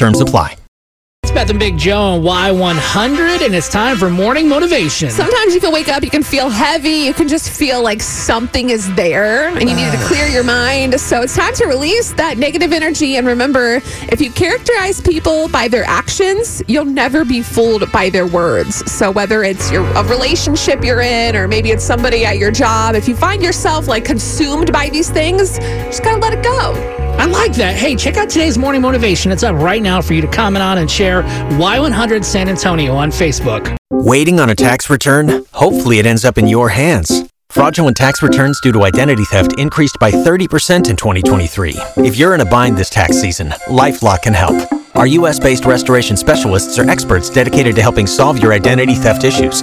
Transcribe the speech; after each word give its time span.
Terms 0.00 0.18
apply. 0.22 0.56
It's 1.24 1.32
Beth 1.32 1.50
and 1.50 1.58
Big 1.58 1.76
Joe 1.76 2.00
on 2.00 2.22
Y100, 2.22 3.44
and 3.44 3.54
it's 3.54 3.68
time 3.68 3.98
for 3.98 4.08
morning 4.08 4.48
motivation. 4.48 5.10
Sometimes 5.10 5.52
you 5.52 5.60
can 5.60 5.74
wake 5.74 5.88
up, 5.88 6.02
you 6.02 6.08
can 6.08 6.22
feel 6.22 6.48
heavy, 6.48 7.04
you 7.04 7.12
can 7.12 7.28
just 7.28 7.50
feel 7.50 7.82
like 7.82 8.00
something 8.00 8.70
is 8.70 8.90
there 8.94 9.48
and 9.48 9.68
you 9.68 9.76
need 9.76 9.92
to 9.92 9.98
clear 10.06 10.26
your 10.26 10.42
mind. 10.42 10.98
So 10.98 11.20
it's 11.20 11.36
time 11.36 11.52
to 11.56 11.66
release 11.66 12.14
that 12.14 12.38
negative 12.38 12.72
energy. 12.72 13.18
And 13.18 13.26
remember, 13.26 13.82
if 14.10 14.22
you 14.22 14.30
characterize 14.30 15.02
people 15.02 15.48
by 15.50 15.68
their 15.68 15.84
actions, 15.84 16.62
you'll 16.66 16.86
never 16.86 17.22
be 17.22 17.42
fooled 17.42 17.92
by 17.92 18.08
their 18.08 18.26
words. 18.26 18.76
So 18.90 19.10
whether 19.10 19.42
it's 19.42 19.70
your 19.70 19.84
a 19.98 20.04
relationship 20.04 20.82
you're 20.82 21.02
in 21.02 21.36
or 21.36 21.46
maybe 21.46 21.72
it's 21.72 21.84
somebody 21.84 22.24
at 22.24 22.38
your 22.38 22.50
job, 22.50 22.94
if 22.94 23.06
you 23.06 23.14
find 23.14 23.42
yourself 23.42 23.86
like 23.86 24.06
consumed 24.06 24.72
by 24.72 24.88
these 24.88 25.10
things, 25.10 25.58
just 25.58 26.02
gotta 26.02 26.16
let 26.16 26.32
it 26.32 26.42
go. 26.42 26.89
Like 27.40 27.54
that. 27.54 27.74
Hey, 27.74 27.96
check 27.96 28.18
out 28.18 28.28
today's 28.28 28.58
morning 28.58 28.82
motivation. 28.82 29.32
It's 29.32 29.42
up 29.42 29.56
right 29.56 29.80
now 29.80 30.02
for 30.02 30.12
you 30.12 30.20
to 30.20 30.26
comment 30.26 30.62
on 30.62 30.76
and 30.76 30.90
share 30.90 31.22
Y100 31.22 32.22
San 32.22 32.50
Antonio 32.50 32.92
on 32.92 33.10
Facebook. 33.10 33.74
Waiting 33.88 34.38
on 34.38 34.50
a 34.50 34.54
tax 34.54 34.90
return? 34.90 35.46
Hopefully, 35.52 35.98
it 35.98 36.04
ends 36.04 36.26
up 36.26 36.36
in 36.36 36.46
your 36.46 36.68
hands. 36.68 37.32
Fraudulent 37.48 37.96
tax 37.96 38.22
returns 38.22 38.60
due 38.60 38.72
to 38.72 38.84
identity 38.84 39.24
theft 39.24 39.58
increased 39.58 39.96
by 39.98 40.10
30% 40.10 40.90
in 40.90 40.96
2023. 40.96 41.76
If 42.04 42.18
you're 42.18 42.34
in 42.34 42.42
a 42.42 42.44
bind 42.44 42.76
this 42.76 42.90
tax 42.90 43.18
season, 43.18 43.48
Lifelock 43.68 44.20
can 44.20 44.34
help. 44.34 44.70
Our 44.94 45.06
US 45.06 45.40
based 45.40 45.64
restoration 45.64 46.18
specialists 46.18 46.78
are 46.78 46.90
experts 46.90 47.30
dedicated 47.30 47.74
to 47.76 47.80
helping 47.80 48.06
solve 48.06 48.42
your 48.42 48.52
identity 48.52 48.94
theft 48.94 49.24
issues. 49.24 49.62